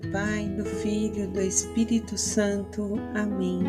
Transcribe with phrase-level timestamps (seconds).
[0.00, 2.98] do Pai, do Filho, do Espírito Santo.
[3.14, 3.62] Amém.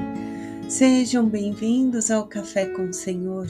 [0.70, 3.48] Sejam bem-vindos ao Café com o Senhor.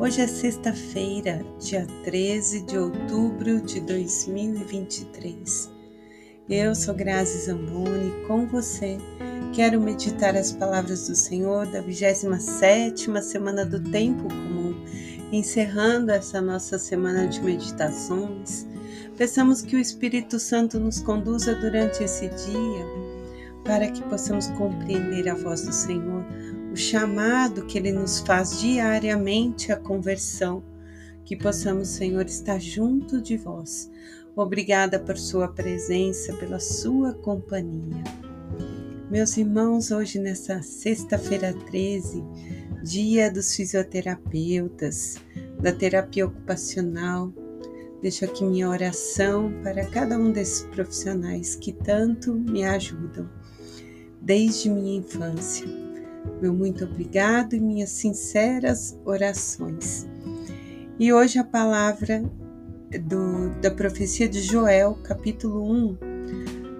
[0.00, 5.70] Hoje é sexta-feira, dia 13 de outubro de 2023.
[6.48, 8.98] Eu sou Grazi Zamboni, com você
[9.54, 14.74] quero meditar as palavras do Senhor da 27ª semana do Tempo Comum,
[15.32, 18.66] encerrando essa nossa semana de meditações
[19.16, 22.86] Peçamos que o Espírito Santo nos conduza durante esse dia
[23.64, 26.24] para que possamos compreender a voz do Senhor,
[26.70, 30.62] o chamado que Ele nos faz diariamente à conversão,
[31.24, 33.90] que possamos, Senhor, estar junto de vós.
[34.36, 38.04] Obrigada por Sua presença, pela Sua companhia.
[39.10, 42.22] Meus irmãos, hoje nessa sexta-feira 13,
[42.82, 45.16] dia dos fisioterapeutas,
[45.58, 47.32] da terapia ocupacional,
[48.06, 53.28] Deixo aqui minha oração para cada um desses profissionais que tanto me ajudam
[54.22, 55.66] desde minha infância.
[56.40, 60.06] Meu muito obrigado e minhas sinceras orações.
[61.00, 62.22] E hoje a palavra
[63.08, 65.98] do, da profecia de Joel, capítulo 1,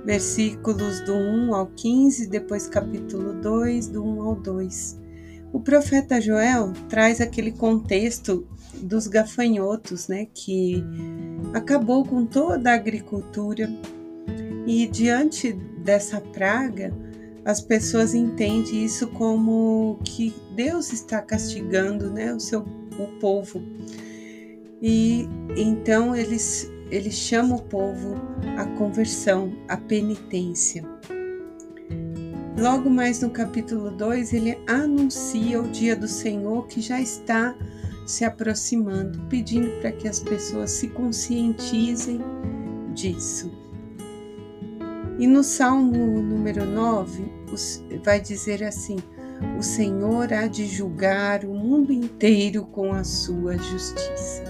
[0.05, 5.06] versículos do 1 ao 15, depois capítulo 2, do 1 ao 2.
[5.57, 10.85] O profeta Joel traz aquele contexto dos gafanhotos, né, que
[11.55, 13.67] acabou com toda a agricultura.
[14.67, 16.93] E diante dessa praga,
[17.43, 23.63] as pessoas entendem isso como que Deus está castigando, né, o seu o povo.
[24.83, 25.27] E
[25.57, 28.15] então eles ele chama o povo
[28.59, 30.85] à conversão, à penitência.
[32.59, 37.55] Logo mais no capítulo 2, ele anuncia o dia do Senhor que já está
[38.07, 42.19] se aproximando, pedindo para que as pessoas se conscientizem
[42.95, 43.53] disso.
[45.19, 47.31] E no Salmo número 9,
[48.03, 48.97] vai dizer assim:
[49.59, 54.45] O Senhor há de julgar o mundo inteiro com a sua justiça.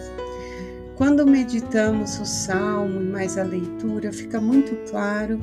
[0.95, 5.41] Quando meditamos o salmo e mais a leitura, fica muito claro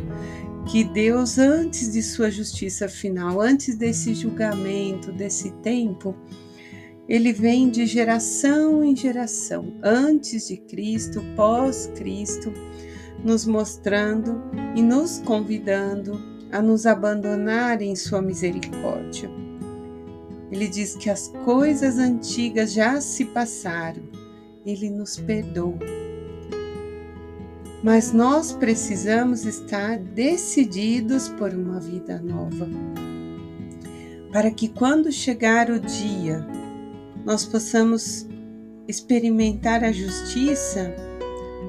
[0.66, 6.16] que Deus, antes de sua justiça final, antes desse julgamento, desse tempo,
[7.07, 12.53] ele vem de geração em geração, antes de Cristo, pós-Cristo,
[13.24, 14.41] nos mostrando
[14.75, 16.19] e nos convidando
[16.51, 19.30] a nos abandonar em Sua misericórdia.
[20.51, 24.03] Ele diz que as coisas antigas já se passaram,
[24.66, 26.03] Ele nos perdoa.
[27.84, 32.68] Mas nós precisamos estar decididos por uma vida nova,
[34.32, 36.48] para que quando chegar o dia
[37.26, 38.28] nós possamos
[38.88, 40.96] experimentar a justiça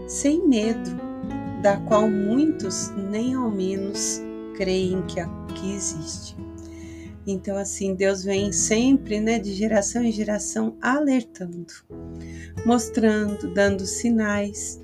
[0.06, 0.90] sem medo,
[1.62, 4.20] da qual muitos nem ao menos
[4.56, 5.20] creem que,
[5.74, 6.36] existe.
[7.26, 11.72] Então, assim, Deus vem sempre, né, de geração em geração, alertando,
[12.66, 14.78] mostrando, dando sinais.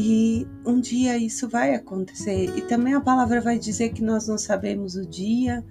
[0.00, 2.56] E um dia isso vai acontecer.
[2.56, 5.64] E também a palavra vai dizer que nós não sabemos o dia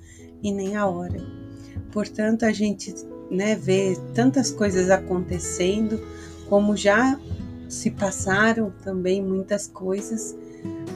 [0.44, 1.26] e nem a hora.
[1.94, 2.94] Portanto, a gente
[3.32, 6.06] né, ver tantas coisas acontecendo,
[6.50, 7.18] como já
[7.70, 10.36] se passaram também muitas coisas,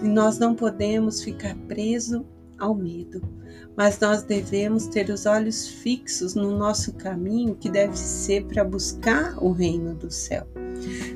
[0.03, 2.25] e nós não podemos ficar preso
[2.59, 3.22] ao medo,
[3.78, 9.42] mas nós devemos ter os olhos fixos no nosso caminho, que deve ser para buscar
[9.42, 10.46] o reino do céu.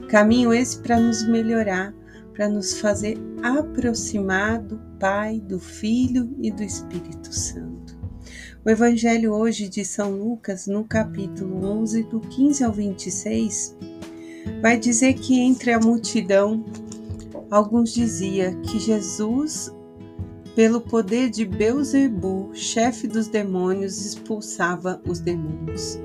[0.10, 1.94] Caminho esse para nos melhorar,
[2.36, 7.98] para nos fazer aproximar do Pai, do Filho e do Espírito Santo.
[8.66, 13.78] O Evangelho hoje de São Lucas, no capítulo 11, do 15 ao 26,
[14.62, 16.66] vai dizer que entre a multidão,
[17.50, 19.74] alguns diziam que Jesus,
[20.56, 26.00] pelo poder de Beuzebu, chefe dos demônios, expulsava os demônios.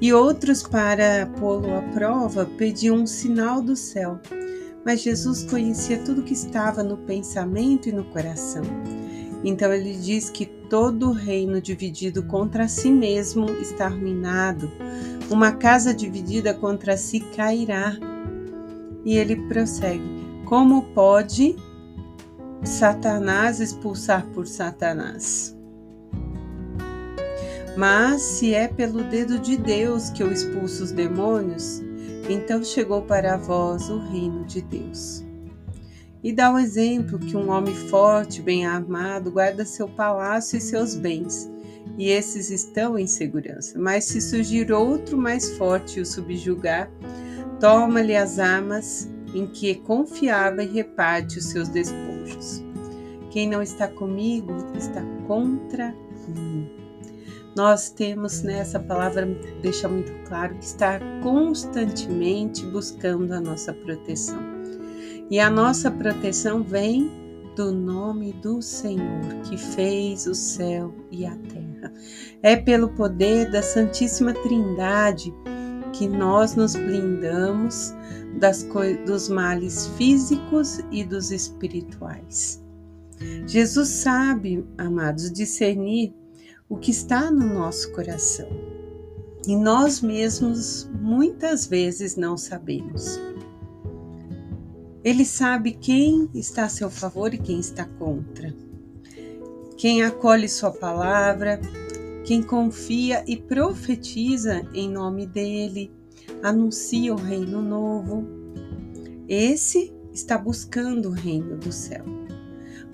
[0.00, 4.18] E outros, para pô-lo à prova, pediam um sinal do céu.
[4.88, 8.62] Mas Jesus conhecia tudo que estava no pensamento e no coração.
[9.44, 14.72] Então ele diz que todo reino dividido contra si mesmo está arruinado.
[15.28, 17.98] Uma casa dividida contra si cairá.
[19.04, 20.00] E ele prossegue:
[20.46, 21.54] Como pode
[22.64, 25.54] Satanás expulsar por Satanás?
[27.76, 31.82] Mas se é pelo dedo de Deus que eu expulso os demônios,
[32.28, 35.24] então chegou para vós o reino de Deus.
[36.22, 40.94] E dá o exemplo que um homem forte, bem armado, guarda seu palácio e seus
[40.94, 41.48] bens,
[41.96, 43.78] e esses estão em segurança.
[43.78, 46.90] Mas se surgir outro mais forte e o subjugar,
[47.60, 52.62] toma-lhe as armas em que confiava e reparte os seus despojos.
[53.30, 55.94] Quem não está comigo está contra
[56.28, 56.87] mim.
[57.58, 59.26] Nós temos nessa né, palavra
[59.60, 64.38] deixa muito claro que está constantemente buscando a nossa proteção.
[65.28, 67.10] E a nossa proteção vem
[67.56, 71.92] do nome do Senhor que fez o céu e a terra.
[72.44, 75.34] É pelo poder da Santíssima Trindade
[75.92, 77.92] que nós nos blindamos
[78.38, 78.64] das
[79.04, 82.64] dos males físicos e dos espirituais.
[83.48, 86.14] Jesus sabe, amados, discernir
[86.68, 88.48] o que está no nosso coração.
[89.46, 93.18] E nós mesmos muitas vezes não sabemos.
[95.02, 98.54] Ele sabe quem está a seu favor e quem está contra.
[99.76, 101.60] Quem acolhe Sua palavra,
[102.24, 105.90] quem confia e profetiza em nome dele,
[106.42, 108.26] anuncia o reino novo.
[109.26, 112.04] Esse está buscando o reino do céu.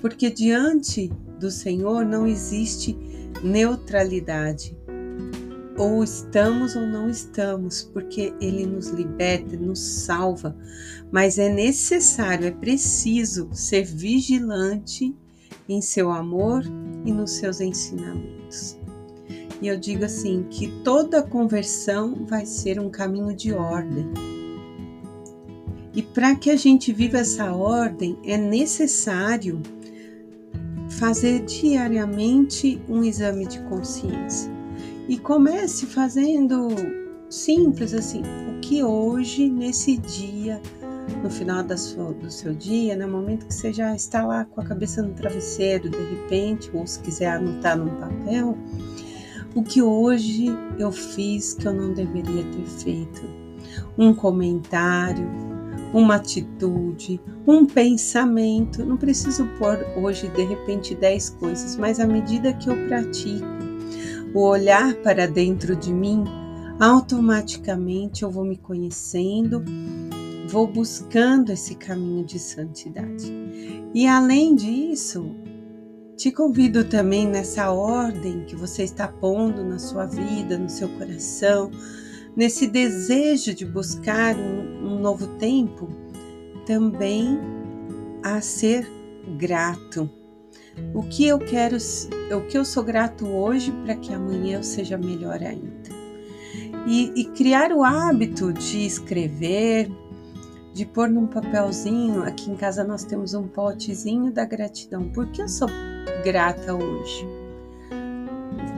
[0.01, 1.11] Porque diante
[1.41, 2.97] do Senhor não existe
[3.43, 4.77] neutralidade.
[5.77, 10.57] Ou estamos ou não estamos, porque Ele nos liberta, nos salva.
[11.11, 15.15] Mas é necessário, é preciso ser vigilante
[15.69, 16.63] em seu amor
[17.05, 18.79] e nos seus ensinamentos.
[19.61, 24.13] E eu digo assim que toda conversão vai ser um caminho de ordem.
[25.95, 29.63] E para que a gente viva essa ordem, é necessário
[30.99, 34.51] fazer diariamente um exame de consciência.
[35.09, 36.69] E comece fazendo
[37.29, 40.61] simples assim, o que hoje, nesse dia,
[41.23, 44.61] no final da sua, do seu dia, no momento que você já está lá com
[44.61, 48.57] a cabeça no travesseiro, de repente, ou se quiser anotar num papel,
[49.55, 50.47] o que hoje
[50.79, 53.23] eu fiz que eu não deveria ter feito.
[53.99, 55.29] Um comentário,
[55.95, 58.85] uma atitude, um pensamento.
[58.85, 63.47] Não preciso pôr hoje de repente 10 coisas, mas à medida que eu pratico
[64.35, 66.25] o olhar para dentro de mim,
[66.81, 69.65] automaticamente eu vou me conhecendo,
[70.49, 73.33] vou buscando esse caminho de santidade.
[73.95, 75.25] E além disso,
[76.17, 81.71] te convido também nessa ordem que você está pondo na sua vida, no seu coração,
[82.37, 85.89] nesse desejo de buscar um, um novo tempo,
[86.67, 87.39] também
[88.23, 88.91] a ser
[89.37, 90.09] grato.
[90.93, 91.77] O que eu quero,
[92.37, 95.95] o que eu sou grato hoje para que amanhã eu seja melhor ainda.
[96.87, 99.91] E, e criar o hábito de escrever,
[100.73, 102.25] de pôr num papelzinho.
[102.25, 105.09] Aqui em casa nós temos um potezinho da gratidão.
[105.11, 105.69] Por que eu sou
[106.25, 107.27] grata hoje?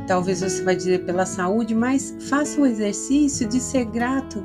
[0.07, 4.45] Talvez você vai dizer pela saúde, mas faça o exercício de ser grato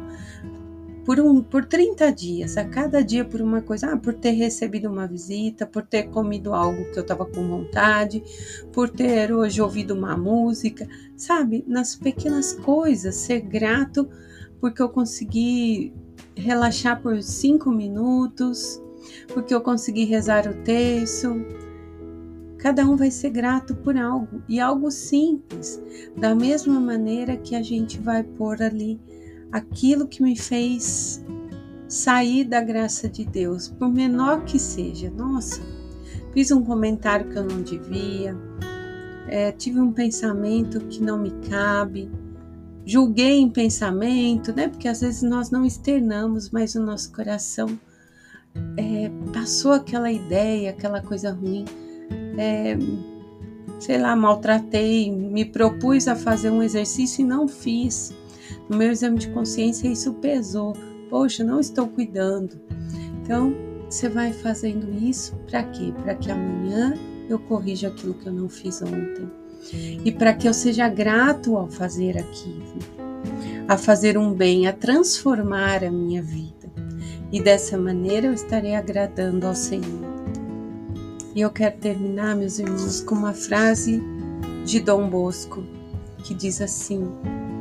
[1.05, 4.89] por, um, por 30 dias, a cada dia por uma coisa, ah, por ter recebido
[4.89, 8.23] uma visita, por ter comido algo que eu estava com vontade,
[8.71, 11.63] por ter hoje ouvido uma música, sabe?
[11.67, 14.07] Nas pequenas coisas, ser grato
[14.59, 15.91] porque eu consegui
[16.35, 18.81] relaxar por cinco minutos,
[19.33, 21.43] porque eu consegui rezar o texto,
[22.61, 25.81] Cada um vai ser grato por algo e algo simples,
[26.15, 29.01] da mesma maneira que a gente vai pôr ali
[29.51, 31.25] aquilo que me fez
[31.87, 35.09] sair da graça de Deus, por menor que seja.
[35.09, 35.59] Nossa,
[36.35, 38.37] fiz um comentário que eu não devia,
[39.27, 42.11] é, tive um pensamento que não me cabe,
[42.85, 44.67] julguei em pensamento, né?
[44.67, 47.67] Porque às vezes nós não externamos, mas o nosso coração
[48.77, 51.65] é, passou aquela ideia, aquela coisa ruim
[52.37, 52.77] é,
[53.79, 58.13] sei lá, maltratei, me propus a fazer um exercício e não fiz.
[58.69, 60.73] No meu exame de consciência isso pesou.
[61.09, 62.59] Poxa, não estou cuidando.
[63.21, 63.53] Então,
[63.89, 65.93] você vai fazendo isso para quê?
[66.03, 66.93] Para que amanhã
[67.27, 69.29] eu corrija aquilo que eu não fiz ontem.
[70.05, 72.79] E para que eu seja grato ao fazer aquilo,
[73.67, 76.71] a fazer um bem, a transformar a minha vida.
[77.31, 80.00] E dessa maneira eu estarei agradando ao Senhor.
[81.33, 84.03] E eu quero terminar, meus irmãos, com uma frase
[84.65, 85.63] de Dom Bosco
[86.23, 87.07] que diz assim: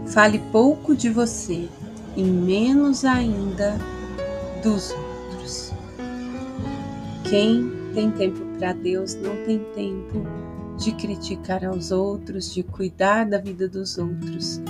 [0.07, 1.69] Fale pouco de você
[2.17, 3.79] e menos ainda
[4.63, 5.73] dos outros.
[7.29, 10.25] Quem tem tempo para Deus não tem tempo
[10.77, 14.61] de criticar aos outros, de cuidar da vida dos outros,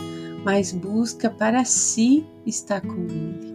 [0.45, 3.50] mas busca para si estar com Ele.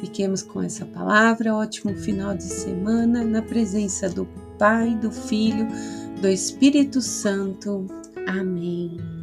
[0.00, 1.54] Fiquemos com essa palavra.
[1.54, 4.26] Ótimo final de semana na presença do
[4.58, 5.66] Pai, do Filho,
[6.20, 7.86] do Espírito Santo.
[8.26, 9.17] Amém.